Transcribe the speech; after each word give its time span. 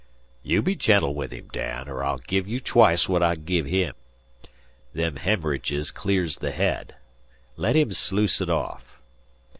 You 0.41 0.63
be 0.63 0.73
gentle 0.73 1.13
with 1.13 1.31
him, 1.31 1.49
Dan, 1.49 1.87
'r 1.87 2.03
I'll 2.03 2.17
give 2.17 2.47
you 2.47 2.59
twice 2.59 3.07
what 3.07 3.21
I've 3.21 3.45
give 3.45 3.67
him. 3.67 3.93
Them 4.93 5.17
hemmeridges 5.17 5.91
clears 5.91 6.37
the 6.37 6.49
head. 6.51 6.95
Let 7.55 7.75
him 7.75 7.93
sluice 7.93 8.41
it 8.41 8.49
off!" 8.49 8.99